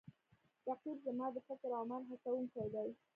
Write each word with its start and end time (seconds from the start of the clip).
رقیب 0.69 0.97
زما 1.05 1.27
د 1.33 1.37
فکر 1.47 1.69
او 1.73 1.79
عمل 1.83 2.01
هڅوونکی 2.09 2.65
دی 2.73 2.89